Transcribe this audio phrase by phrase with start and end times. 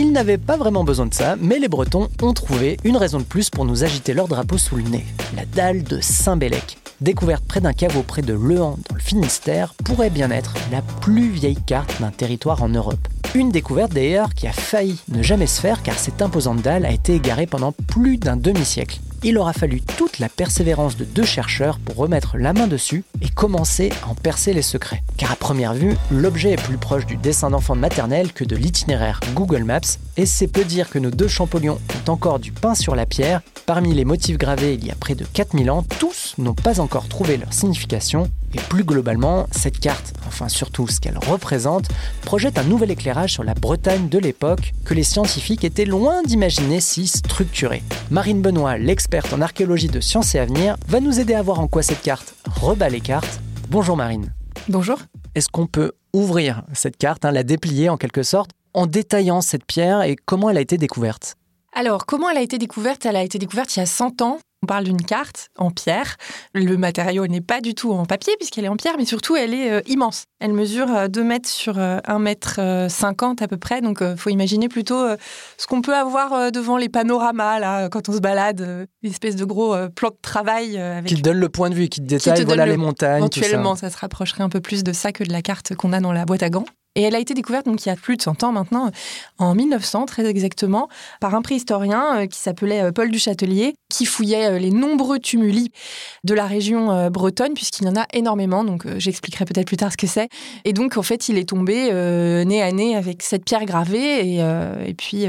[0.00, 3.24] Ils n'avaient pas vraiment besoin de ça, mais les Bretons ont trouvé une raison de
[3.24, 5.04] plus pour nous agiter leur drapeau sous le nez.
[5.34, 10.10] La dalle de Saint-Bélec, découverte près d'un caveau près de Le dans le Finistère, pourrait
[10.10, 13.08] bien être la plus vieille carte d'un territoire en Europe.
[13.34, 16.92] Une découverte d'ailleurs qui a failli ne jamais se faire car cette imposante dalle a
[16.92, 21.78] été égarée pendant plus d'un demi-siècle il aura fallu toute la persévérance de deux chercheurs
[21.78, 25.02] pour remettre la main dessus et commencer à en percer les secrets.
[25.16, 28.56] Car à première vue, l'objet est plus proche du dessin d'enfant de maternelle que de
[28.56, 29.80] l'itinéraire Google Maps,
[30.16, 33.40] et c'est peu dire que nos deux champollions ont encore du pain sur la pierre.
[33.66, 37.08] Parmi les motifs gravés il y a près de 4000 ans, tous n'ont pas encore
[37.08, 41.88] trouvé leur signification, et plus globalement, cette carte, enfin surtout ce qu'elle représente,
[42.22, 46.80] projette un nouvel éclairage sur la Bretagne de l'époque que les scientifiques étaient loin d'imaginer
[46.80, 47.82] si structurée.
[48.10, 48.78] Marine Benoît,
[49.32, 52.34] en archéologie de sciences et avenir, va nous aider à voir en quoi cette carte
[52.60, 53.40] rebat les cartes.
[53.70, 54.32] Bonjour Marine.
[54.68, 54.98] Bonjour.
[55.34, 59.64] Est-ce qu'on peut ouvrir cette carte, hein, la déplier en quelque sorte, en détaillant cette
[59.64, 61.36] pierre et comment elle a été découverte?
[61.74, 63.06] Alors, comment elle a été découverte?
[63.06, 66.16] Elle a été découverte il y a 100 ans on parle d'une carte en pierre.
[66.52, 69.54] Le matériau n'est pas du tout en papier puisqu'elle est en pierre, mais surtout elle
[69.54, 70.24] est euh, immense.
[70.40, 73.80] Elle mesure 2 euh, mètres sur 1 euh, mètre 50 à peu près.
[73.80, 75.06] Donc il faut imaginer plutôt
[75.56, 79.44] ce qu'on peut avoir devant les panoramas là, quand on se balade, une espèce de
[79.44, 80.80] gros plan de travail.
[81.06, 83.18] Qui te donne le point de vue, qui te détaille voilà, les montagnes.
[83.18, 83.88] Éventuellement, ça.
[83.88, 86.12] ça se rapprocherait un peu plus de ça que de la carte qu'on a dans
[86.12, 86.66] la boîte à gants.
[86.94, 88.90] Et elle a été découverte donc il y a plus de 100 ans maintenant,
[89.38, 90.88] en 1900 très exactement,
[91.20, 95.70] par un préhistorien euh, qui s'appelait euh, Paul Duchâtelier, qui fouillait euh, les nombreux tumuli
[96.24, 98.64] de la région bretonne, puisqu'il y en a énormément.
[98.64, 100.28] Donc j'expliquerai peut-être plus tard ce que c'est.
[100.64, 101.92] Et donc en fait, il est tombé
[102.44, 105.26] nez à nez avec cette pierre gravée, et, puis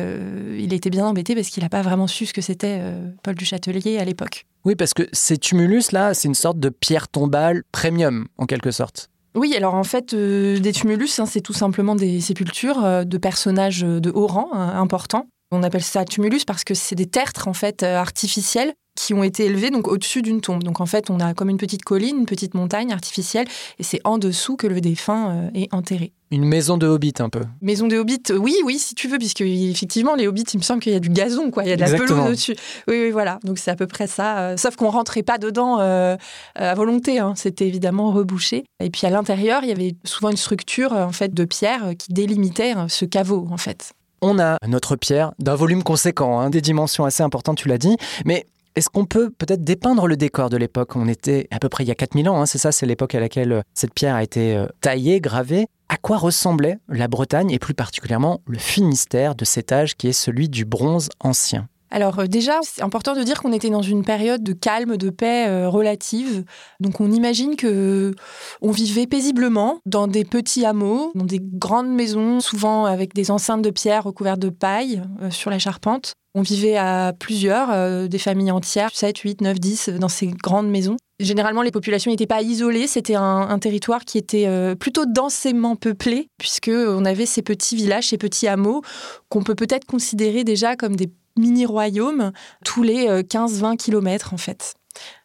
[0.57, 2.81] il était bien embêté parce qu'il n'a pas vraiment su ce que c'était
[3.23, 4.45] Paul Duchâtelier à l'époque.
[4.65, 8.71] Oui, parce que ces tumulus là, c'est une sorte de pierre tombale premium en quelque
[8.71, 9.09] sorte.
[9.35, 13.17] Oui, alors en fait, euh, des tumulus, hein, c'est tout simplement des sépultures euh, de
[13.17, 15.27] personnages de haut rang importants.
[15.51, 19.23] On appelle ça tumulus parce que c'est des tertres en fait euh, artificiels qui ont
[19.23, 20.63] été élevés donc au-dessus d'une tombe.
[20.63, 23.47] Donc en fait, on a comme une petite colline, une petite montagne artificielle,
[23.79, 26.11] et c'est en dessous que le défunt est enterré.
[26.31, 27.41] Une maison de hobbit un peu.
[27.61, 30.79] Maison de hobbit, oui, oui, si tu veux, puisque effectivement les hobbits, il me semble
[30.81, 32.55] qu'il y a du gazon, quoi, il y a de la pelouse au-dessus.
[32.87, 33.39] Oui, oui, voilà.
[33.43, 34.55] Donc c'est à peu près ça.
[34.57, 37.19] sauf qu'on rentrait pas dedans à volonté.
[37.19, 37.33] Hein.
[37.35, 38.65] C'était évidemment rebouché.
[38.83, 42.13] Et puis à l'intérieur, il y avait souvent une structure en fait de pierre qui
[42.13, 43.93] délimitait hein, ce caveau, en fait.
[44.21, 47.95] On a notre pierre d'un volume conséquent, hein, des dimensions assez importantes, tu l'as dit.
[48.25, 48.45] Mais
[48.79, 50.95] est-ce qu'on peut peut-être dépeindre le décor de l'époque?
[50.95, 53.19] On était à peu près il y a 4000 ans, c'est ça, c'est l'époque à
[53.19, 55.67] laquelle euh, cette pierre a été euh, taillée, gravée.
[55.89, 60.13] À quoi ressemblait la Bretagne et plus particulièrement le Finistère de cet âge qui est
[60.13, 61.67] celui du bronze ancien?
[61.91, 65.09] Alors euh, déjà, c'est important de dire qu'on était dans une période de calme, de
[65.09, 66.43] paix euh, relative.
[66.79, 68.13] Donc on imagine que
[68.61, 73.61] on vivait paisiblement dans des petits hameaux, dans des grandes maisons, souvent avec des enceintes
[73.61, 76.13] de pierre recouvertes de paille euh, sur la charpente.
[76.35, 80.95] On vivait à plusieurs, des familles entières, 7, 8, 9, 10, dans ces grandes maisons.
[81.19, 87.03] Généralement, les populations n'étaient pas isolées, c'était un, territoire qui était plutôt densément peuplé, puisqu'on
[87.03, 88.83] avait ces petits villages, ces petits hameaux,
[89.29, 92.31] qu'on peut peut-être considérer déjà comme des mini-royaume
[92.65, 94.75] tous les 15-20 euh, kilomètres en fait.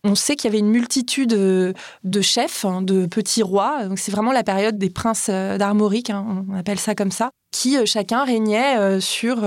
[0.05, 1.73] On sait qu'il y avait une multitude euh,
[2.05, 3.89] de chefs, hein, de petits rois.
[3.97, 7.77] C'est vraiment la période des princes euh, d'Armorique, hein, on appelle ça comme ça, qui
[7.87, 9.47] chacun régnait sur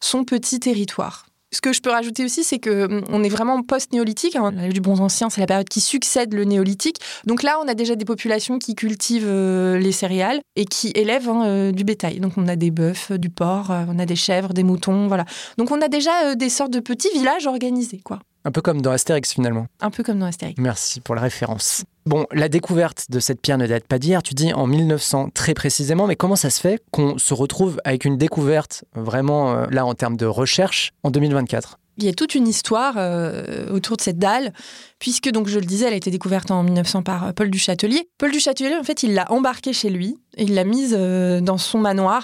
[0.00, 1.27] son petit territoire.
[1.50, 4.36] Ce que je peux rajouter aussi, c'est que hum, on est vraiment post-néolithique.
[4.36, 4.52] Hein.
[4.54, 7.00] L'âge du bronze ancien, c'est la période qui succède le néolithique.
[7.26, 11.28] Donc là, on a déjà des populations qui cultivent euh, les céréales et qui élèvent
[11.28, 12.20] hein, euh, du bétail.
[12.20, 15.24] Donc on a des bœufs, du porc, euh, on a des chèvres, des moutons, voilà.
[15.56, 18.20] Donc on a déjà des sortes de petits villages organisés, quoi.
[18.48, 19.66] Un peu comme dans Astérix finalement.
[19.82, 20.58] Un peu comme dans Astérix.
[20.58, 21.84] Merci pour la référence.
[22.06, 25.52] Bon, la découverte de cette pierre ne date pas d'hier, tu dis en 1900 très
[25.52, 29.84] précisément, mais comment ça se fait qu'on se retrouve avec une découverte vraiment euh, là
[29.84, 34.00] en termes de recherche en 2024 Il y a toute une histoire euh, autour de
[34.00, 34.54] cette dalle,
[34.98, 37.58] puisque, donc, je le disais, elle a été découverte en 1900 par euh, Paul du
[37.58, 38.08] Châtelier.
[38.16, 41.58] Paul du Châtelier, en fait, il l'a embarquée chez lui il l'a mise euh, dans
[41.58, 42.22] son manoir,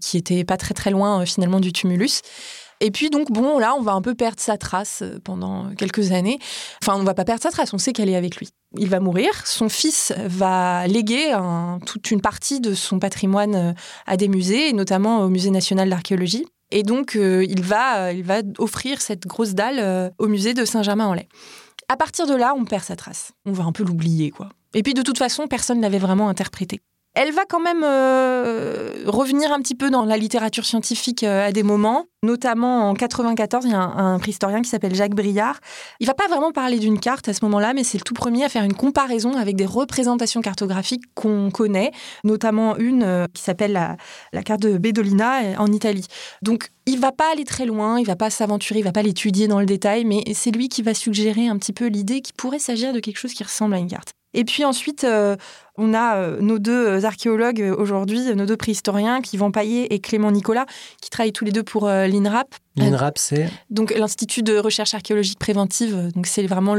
[0.00, 2.20] qui était pas très très loin finalement du tumulus.
[2.80, 6.38] Et puis donc bon là on va un peu perdre sa trace pendant quelques années.
[6.82, 8.48] Enfin on va pas perdre sa trace, on sait qu'elle est avec lui.
[8.76, 11.32] Il va mourir, son fils va léguer
[11.86, 13.74] toute une partie de son patrimoine
[14.06, 16.44] à des musées, notamment au Musée national d'archéologie.
[16.74, 20.54] Et donc, euh, il, va, euh, il va offrir cette grosse dalle euh, au musée
[20.54, 21.28] de Saint-Germain-en-Laye.
[21.88, 23.30] À partir de là, on perd sa trace.
[23.46, 24.48] On va un peu l'oublier, quoi.
[24.74, 26.80] Et puis, de toute façon, personne ne l'avait vraiment interprété.
[27.14, 31.52] Elle va quand même euh, revenir un petit peu dans la littérature scientifique euh, à
[31.52, 32.06] des moments.
[32.24, 35.60] Notamment en 94, il y a un, préhistorien qui s'appelle Jacques Briard.
[36.00, 38.44] Il va pas vraiment parler d'une carte à ce moment-là, mais c'est le tout premier
[38.44, 41.92] à faire une comparaison avec des représentations cartographiques qu'on connaît,
[42.24, 43.96] notamment une euh, qui s'appelle la,
[44.32, 46.06] la, carte de Bedolina en Italie.
[46.42, 49.46] Donc il va pas aller très loin, il va pas s'aventurer, il va pas l'étudier
[49.46, 52.58] dans le détail, mais c'est lui qui va suggérer un petit peu l'idée qu'il pourrait
[52.58, 54.14] s'agir de quelque chose qui ressemble à une carte.
[54.34, 55.36] Et puis ensuite, euh,
[55.78, 60.32] on a euh, nos deux archéologues euh, aujourd'hui, nos deux préhistoriens, Yvan Paillet et Clément
[60.32, 60.66] Nicolas,
[61.00, 62.54] qui travaillent tous les deux pour l'INRAP.
[62.76, 66.10] L'INRAP, c'est Donc l'Institut de recherche archéologique préventive.
[66.14, 66.74] Donc c'est vraiment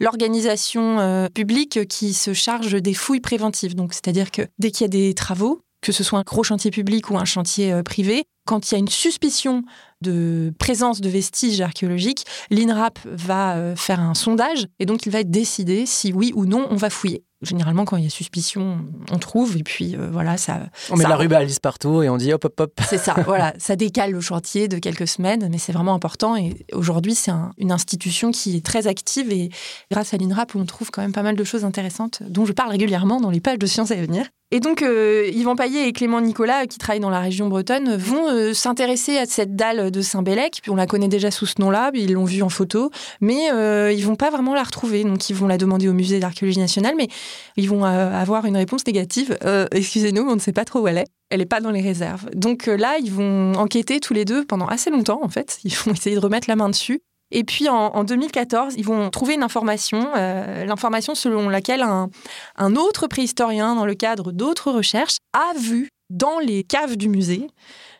[0.00, 3.76] l'organisation publique qui se charge des fouilles préventives.
[3.76, 6.72] Donc c'est-à-dire que dès qu'il y a des travaux, que ce soit un gros chantier
[6.72, 9.62] public ou un chantier privé, quand il y a une suspicion
[10.02, 15.22] de présence de vestiges archéologiques, l'INRAP va euh, faire un sondage et donc il va
[15.24, 17.24] décidé si oui ou non on va fouiller.
[17.42, 18.78] Généralement, quand il y a suspicion,
[19.12, 20.58] on trouve et puis euh, voilà, ça.
[20.90, 22.80] On met la rubalise partout et on dit hop hop hop.
[22.88, 26.36] C'est ça, voilà, ça décale le chantier de quelques semaines, mais c'est vraiment important.
[26.36, 29.50] Et aujourd'hui, c'est une institution qui est très active et
[29.90, 32.70] grâce à l'INRAP, on trouve quand même pas mal de choses intéressantes dont je parle
[32.70, 34.26] régulièrement dans les pages de Sciences à venir.
[34.50, 38.54] Et donc, euh, Yvan Paillet et Clément Nicolas, qui travaillent dans la région bretonne, vont
[38.54, 40.62] s'intéresser à cette dalle de Saint-Bélec.
[40.68, 42.90] On la connaît déjà sous ce nom-là, ils l'ont vue en photo,
[43.20, 45.04] mais euh, ils vont pas vraiment la retrouver.
[45.04, 47.08] Donc ils vont la demander au musée d'archéologie nationale, mais
[47.56, 49.36] ils vont euh, avoir une réponse négative.
[49.44, 51.08] Euh, excusez-nous, on ne sait pas trop où elle est.
[51.30, 52.28] Elle n'est pas dans les réserves.
[52.34, 55.58] Donc là, ils vont enquêter tous les deux pendant assez longtemps, en fait.
[55.64, 57.00] Ils vont essayer de remettre la main dessus.
[57.30, 63.74] Et puis en, 2014, ils vont trouver une information, l'information selon laquelle un, autre préhistorien,
[63.74, 67.48] dans le cadre d'autres recherches, a vu dans les caves du musée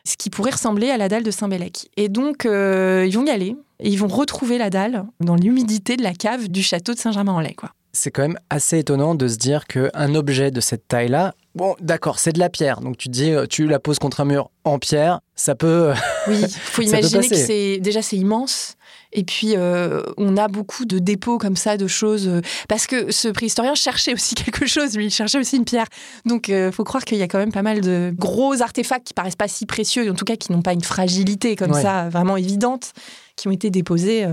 [0.05, 1.89] ce qui pourrait ressembler à la dalle de Saint-Bélec.
[1.97, 5.97] Et donc, euh, ils vont y aller et ils vont retrouver la dalle dans l'humidité
[5.97, 7.55] de la cave du château de Saint-Germain-en-Laye.
[7.91, 12.19] C'est quand même assez étonnant de se dire qu'un objet de cette taille-là, bon, d'accord,
[12.19, 12.81] c'est de la pierre.
[12.81, 15.93] Donc tu te dis, euh, tu la poses contre un mur en pierre, ça peut.
[16.27, 18.77] Oui, il faut imaginer que c'est déjà c'est immense.
[19.11, 22.27] Et puis, euh, on a beaucoup de dépôts comme ça, de choses.
[22.27, 25.87] Euh, parce que ce préhistorien cherchait aussi quelque chose, lui, il cherchait aussi une pierre.
[26.25, 29.07] Donc, il euh, faut croire qu'il y a quand même pas mal de gros artefacts
[29.07, 32.09] qui paraissent pas si précieux, en tout cas qui n'ont pas une fragilité comme ça,
[32.09, 32.93] vraiment évidente,
[33.35, 34.25] qui ont été déposés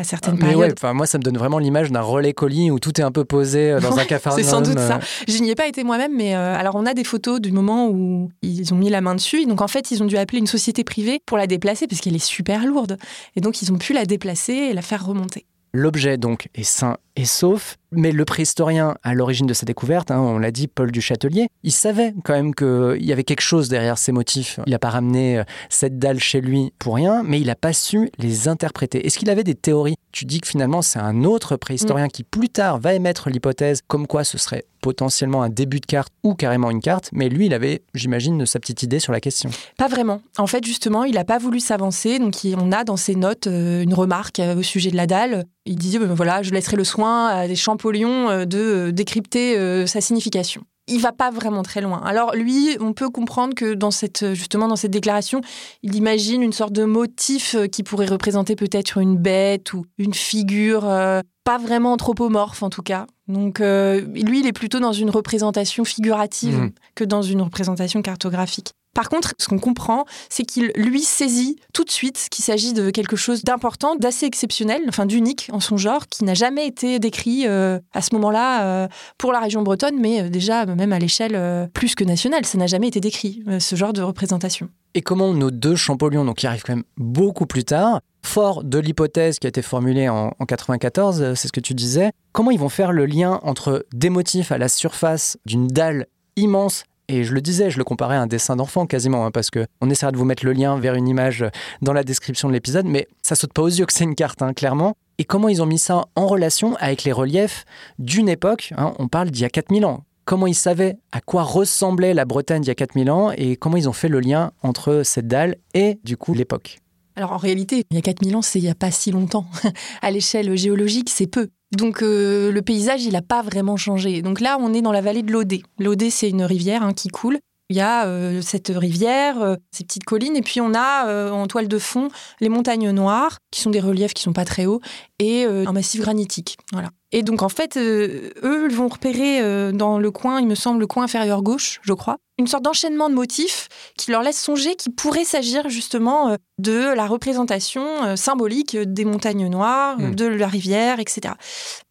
[0.00, 0.74] à certaines mais périodes.
[0.82, 3.24] Ouais, moi, ça me donne vraiment l'image d'un relais colis où tout est un peu
[3.24, 4.30] posé euh, dans un café.
[4.34, 5.00] C'est sans doute ça.
[5.28, 7.88] Je n'y ai pas été moi-même, mais euh, alors on a des photos du moment
[7.88, 9.46] où ils ont mis la main dessus.
[9.46, 12.16] Donc en fait, ils ont dû appeler une société privée pour la déplacer parce qu'elle
[12.16, 12.98] est super lourde.
[13.36, 15.46] Et donc ils ont pu la déplacer et la faire remonter.
[15.72, 20.20] L'objet donc est sain et sauf, mais le préhistorien à l'origine de sa découverte, hein,
[20.20, 23.68] on l'a dit, Paul du Châtelier, il savait quand même qu'il y avait quelque chose
[23.68, 24.60] derrière ces motifs.
[24.66, 27.72] Il n'a pas ramené euh, cette dalle chez lui pour rien, mais il n'a pas
[27.72, 29.06] su les interpréter.
[29.06, 29.96] Est-ce qu'il avait des théories?
[30.12, 32.10] Tu dis que finalement c'est un autre préhistorien mm.
[32.10, 36.12] qui plus tard va émettre l'hypothèse comme quoi ce serait potentiellement un début de carte
[36.22, 39.50] ou carrément une carte, mais lui il avait, j'imagine, sa petite idée sur la question.
[39.78, 40.20] Pas vraiment.
[40.38, 43.82] En fait, justement, il n'a pas voulu s'avancer, donc on a dans ses notes euh,
[43.82, 45.44] une remarque euh, au sujet de la dalle.
[45.64, 50.62] Il disait, ben voilà, je laisserai le soin à des Champollion de décrypter sa signification
[50.88, 52.00] il va pas vraiment très loin.
[52.04, 55.40] Alors lui, on peut comprendre que dans cette justement dans cette déclaration,
[55.82, 60.14] il imagine une sorte de motif euh, qui pourrait représenter peut-être une bête ou une
[60.14, 63.06] figure euh, pas vraiment anthropomorphe en tout cas.
[63.28, 66.70] Donc euh, lui, il est plutôt dans une représentation figurative mmh.
[66.94, 68.72] que dans une représentation cartographique.
[68.96, 72.88] Par contre, ce qu'on comprend, c'est qu'il lui saisit tout de suite qu'il s'agit de
[72.88, 77.46] quelque chose d'important, d'assez exceptionnel, enfin d'unique en son genre, qui n'a jamais été décrit
[77.46, 78.88] euh, à ce moment-là euh,
[79.18, 82.66] pour la région bretonne, mais euh, déjà même à l'échelle plus que nationale, ça n'a
[82.66, 84.70] jamais été décrit, ce genre de représentation.
[84.94, 88.78] Et comment nos deux Champollion, donc qui arrivent quand même beaucoup plus tard, fort de
[88.78, 92.58] l'hypothèse qui a été formulée en, en 94, c'est ce que tu disais, comment ils
[92.58, 97.32] vont faire le lien entre des motifs à la surface d'une dalle immense et je
[97.32, 100.12] le disais, je le comparais à un dessin d'enfant quasiment, hein, parce que on essaiera
[100.12, 101.44] de vous mettre le lien vers une image
[101.82, 104.42] dans la description de l'épisode, mais ça saute pas aux yeux que c'est une carte,
[104.42, 104.94] hein, clairement.
[105.18, 107.64] Et comment ils ont mis ça en relation avec les reliefs
[107.98, 110.04] d'une époque, hein, on parle d'il y a 4000 ans.
[110.24, 113.76] Comment ils savaient à quoi ressemblait la Bretagne d'il y a 4000 ans et comment
[113.76, 116.80] ils ont fait le lien entre cette dalle et du coup l'époque?
[117.14, 119.46] Alors en réalité, il y a 4000 ans, c'est il n'y a pas si longtemps.
[120.02, 121.48] à l'échelle géologique, c'est peu.
[121.72, 124.22] Donc euh, le paysage, il n'a pas vraiment changé.
[124.22, 125.62] Donc là, on est dans la vallée de l'Odé.
[125.78, 127.38] L'Odé, c'est une rivière hein, qui coule.
[127.68, 131.48] Il y a euh, cette rivière, euh, ces petites collines, et puis on a en
[131.48, 132.08] toile de fond
[132.40, 134.80] les montagnes noires, qui sont des reliefs qui sont pas très hauts,
[135.18, 136.58] et un massif granitique.
[136.72, 136.90] Voilà.
[137.12, 141.04] Et donc en fait, eux vont repérer dans le coin, il me semble, le coin
[141.04, 145.24] inférieur gauche, je crois, une sorte d'enchaînement de motifs qui leur laisse songer qu'il pourrait
[145.24, 150.14] s'agir justement euh, de la représentation euh, symbolique des montagnes noires, hmm.
[150.14, 151.34] de la rivière, etc.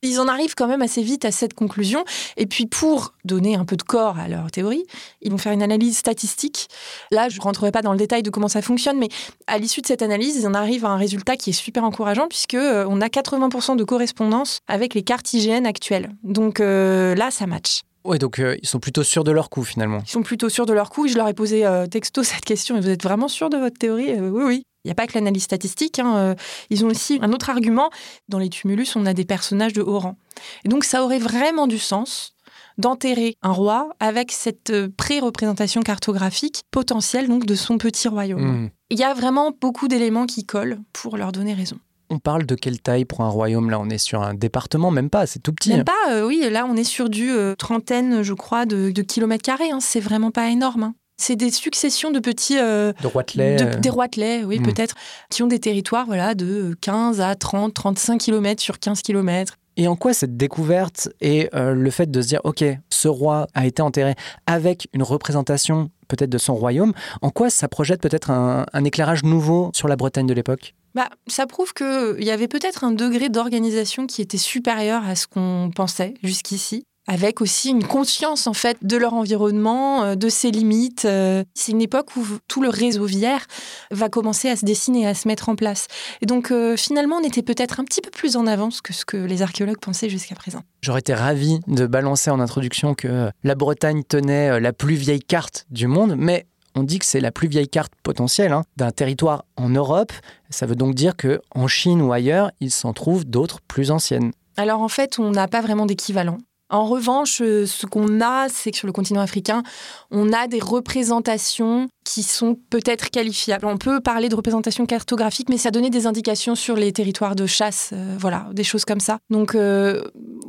[0.02, 2.04] Ils en arrivent quand même assez vite à cette conclusion.
[2.38, 4.86] Et puis pour donner un peu de corps à leur théorie,
[5.22, 6.68] ils vont faire une analyse statistique.
[7.12, 9.10] Là, je ne rentrerai pas dans le détail de comment ça fonctionne, mais
[9.48, 12.28] à l'issue de cette analyse, ils en arrivent à un résultat qui est super encourageant
[12.28, 16.12] puisque euh, on a 80% de correspondance avec les cartes IGN actuelles.
[16.24, 17.82] Donc là, ça match.
[18.06, 20.00] Oui, donc euh, ils sont plutôt sûrs de leur coup finalement.
[20.06, 21.08] Ils sont plutôt sûrs de leur coup.
[21.08, 22.78] Je leur ai posé euh, texto cette question.
[22.78, 24.12] Et vous êtes vraiment sûr de votre théorie?
[24.12, 24.64] Euh, Oui, oui.
[24.84, 25.98] Il n'y a pas que l'analyse statistique.
[25.98, 26.36] Hein,
[26.70, 27.90] ils ont aussi un autre argument.
[28.30, 30.16] Dans les tumulus, on a des personnages de haut rang.
[30.64, 32.36] Et donc ça aurait vraiment du sens
[32.78, 38.66] d'enterrer un roi avec cette pré-représentation cartographique potentielle donc de son petit royaume.
[38.66, 38.70] Mmh.
[38.92, 41.80] Il y a vraiment beaucoup d'éléments qui collent pour leur donner raison.
[42.10, 43.70] On parle de quelle taille pour un royaume?
[43.70, 45.70] Là, on est sur un département, même pas, c'est tout petit.
[45.70, 46.48] Même pas, euh, oui.
[46.52, 49.72] Là, on est sur du euh, trentaine, je crois, de, kilomètres carrés.
[49.72, 49.80] Hein.
[49.82, 50.84] C'est vraiment pas énorme.
[50.84, 50.96] Hein.
[51.18, 52.60] C'est des successions de petits...
[52.60, 53.78] Euh, de roitelets.
[53.80, 54.64] des roitelets, oui, hmm.
[54.64, 54.96] peut-être,
[55.30, 59.56] qui ont des territoires voilà, de 15 à 30, 35 kilomètres sur 15 kilomètres.
[59.78, 63.66] Et en quoi cette découverte et le fait de se dire, OK, ce roi a
[63.66, 64.16] été enterré
[64.48, 69.72] avec une représentation peut-être de son royaume, en quoi ça projette peut-être un éclairage nouveau
[69.74, 70.76] sur la Bretagne de l'époque?
[70.96, 75.28] Bah, ça prouve qu'il y avait peut-être un degré d'organisation qui était supérieur à ce
[75.28, 80.52] qu'on pensait jusqu'ici avec aussi une conscience en fait de leur environnement, euh, de ses
[80.52, 81.06] limites.
[81.06, 81.44] Euh.
[81.54, 83.46] C'est une époque où tout le réseau viaire
[83.92, 85.88] va commencer à se dessiner, à se mettre en place.
[86.22, 89.06] Et donc euh, finalement, on était peut-être un petit peu plus en avance que ce
[89.06, 90.62] que les archéologues pensaient jusqu'à présent.
[90.82, 95.66] J'aurais été ravi de balancer en introduction que la Bretagne tenait la plus vieille carte
[95.70, 99.46] du monde, mais on dit que c'est la plus vieille carte potentielle hein, d'un territoire
[99.56, 100.12] en Europe.
[100.50, 104.32] Ça veut donc dire que en Chine ou ailleurs, il s'en trouve d'autres plus anciennes.
[104.58, 106.38] Alors en fait, on n'a pas vraiment d'équivalent.
[106.70, 109.62] En revanche, euh, ce qu'on a, c'est que sur le continent africain,
[110.10, 113.68] on a des représentations qui sont peut-être qualifiables.
[113.68, 117.46] On peut parler de représentations cartographiques, mais ça donnait des indications sur les territoires de
[117.46, 119.20] chasse, euh, voilà, des choses comme ça.
[119.30, 120.04] Donc, euh,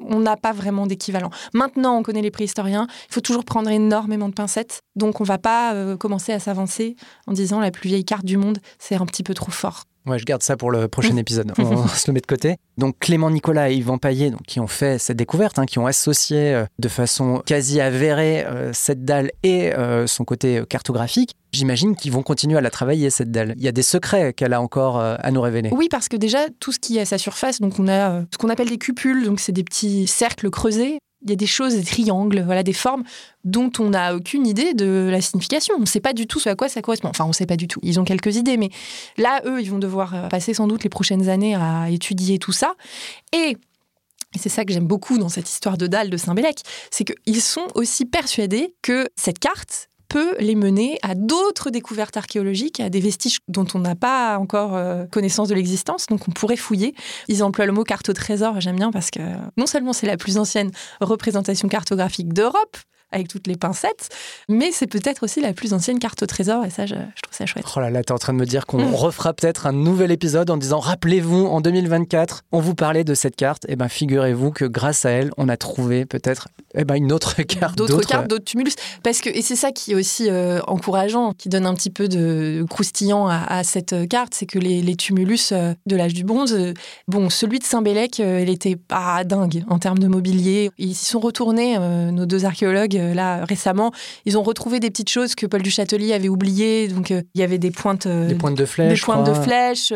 [0.08, 1.30] on n'a pas vraiment d'équivalent.
[1.52, 2.86] Maintenant, on connaît les préhistoriens.
[3.10, 4.80] Il faut toujours prendre énormément de pincettes.
[4.94, 6.96] Donc, on ne va pas commencer à s'avancer
[7.26, 9.84] en disant la plus vieille carte du monde, c'est un petit peu trop fort.
[10.06, 11.52] Ouais, je garde ça pour le prochain épisode.
[11.58, 12.56] On se le met de côté.
[12.78, 15.86] Donc Clément Nicolas et Yvan Paillet, donc, qui ont fait cette découverte, hein, qui ont
[15.86, 21.34] associé euh, de façon quasi avérée euh, cette dalle et euh, son côté cartographique.
[21.52, 23.54] J'imagine qu'ils vont continuer à la travailler, cette dalle.
[23.56, 25.70] Il y a des secrets qu'elle a encore à nous révéler.
[25.72, 28.36] Oui, parce que déjà, tout ce qui est à sa surface, donc on a ce
[28.36, 31.74] qu'on appelle des cupules, donc c'est des petits cercles creusés il y a des choses,
[31.74, 33.02] des triangles, voilà, des formes
[33.44, 35.74] dont on n'a aucune idée de la signification.
[35.76, 37.08] On ne sait pas du tout ce à quoi ça correspond.
[37.08, 37.80] Enfin, on ne sait pas du tout.
[37.82, 38.70] Ils ont quelques idées, mais
[39.18, 42.52] là, eux, ils vont devoir euh, passer sans doute les prochaines années à étudier tout
[42.52, 42.74] ça.
[43.32, 43.56] Et
[44.34, 46.58] et c'est ça que j'aime beaucoup dans cette histoire de dalle de Saint-Bélec,
[46.90, 52.80] c'est qu'ils sont aussi persuadés que cette carte peut les mener à d'autres découvertes archéologiques,
[52.80, 56.56] à des vestiges dont on n'a pas encore euh, connaissance de l'existence, donc on pourrait
[56.56, 56.94] fouiller.
[57.28, 59.20] Ils emploient le mot carte au trésor, j'aime bien parce que
[59.56, 60.70] non seulement c'est la plus ancienne
[61.00, 62.76] représentation cartographique d'Europe,
[63.12, 64.08] avec toutes les pincettes,
[64.48, 67.46] mais c'est peut-être aussi la plus ancienne carte au trésor, et ça, je, trouve ça
[67.46, 67.64] chouette.
[67.76, 68.94] Oh là là, t'es en train de me dire qu'on mm.
[68.94, 73.36] refera peut-être un nouvel épisode en disant rappelez-vous, en 2024, on vous parlait de cette
[73.36, 76.94] carte, et eh ben figurez-vous que grâce à elle, on a trouvé peut-être eh ben,
[76.96, 77.76] une autre carte.
[77.76, 78.74] D'autres cartes, d'autres tumulus.
[79.02, 82.08] Parce que, et c'est ça qui est aussi euh, encourageant, qui donne un petit peu
[82.08, 86.74] de croustillant à, cette carte, c'est que les, tumulus euh, de l'âge du bronze, euh,
[87.08, 90.70] bon, celui de Saint-Bélec, il était pas dingue en termes de mobilier.
[90.78, 93.92] Ils s'y sont retournés, nos deux archéologues, euh, là récemment,
[94.24, 96.88] ils ont retrouvé des petites choses que Paul du Châtelier avait oubliées.
[96.88, 99.34] Donc euh, il y avait des pointes, euh, des pointes de flèches, des pointes de
[99.34, 99.92] flèches,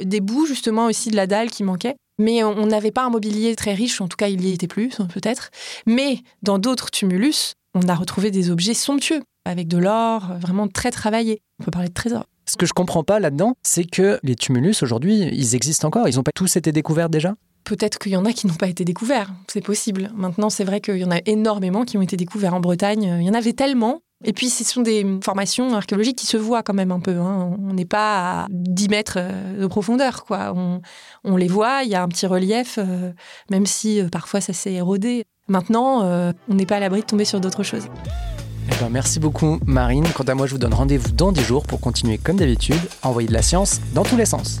[0.00, 1.96] des bouts justement aussi de la dalle qui manquaient.
[2.18, 4.90] Mais on n'avait pas un mobilier très riche, en tout cas il y était plus
[5.12, 5.50] peut-être.
[5.84, 10.92] Mais dans d'autres tumulus, on a retrouvé des objets somptueux avec de l'or, vraiment très
[10.92, 11.42] travaillé.
[11.58, 12.26] On peut parler de trésors.
[12.46, 16.08] Ce que je comprends pas là-dedans, c'est que les tumulus aujourd'hui, ils existent encore.
[16.08, 17.34] Ils n'ont pas tous été découverts déjà?
[17.64, 20.10] Peut-être qu'il y en a qui n'ont pas été découverts, c'est possible.
[20.14, 23.16] Maintenant, c'est vrai qu'il y en a énormément qui ont été découverts en Bretagne.
[23.20, 24.00] Il y en avait tellement.
[24.24, 27.18] Et puis, ce sont des formations archéologiques qui se voient quand même un peu.
[27.18, 27.56] Hein.
[27.58, 30.54] On n'est pas à 10 mètres euh, de profondeur, quoi.
[31.24, 33.12] On, les voit, il y a un petit relief, euh,
[33.50, 35.24] même si euh, parfois ça s'est érodé.
[35.48, 36.02] Maintenant,
[36.48, 37.88] on n'est pas à l'abri de tomber sur d'autres choses.
[38.66, 40.06] Eh ben, merci beaucoup Marine.
[40.14, 43.10] Quant à moi, je vous donne rendez-vous dans 10 jours pour continuer comme d'habitude à
[43.10, 44.60] envoyer de la science dans tous les sens.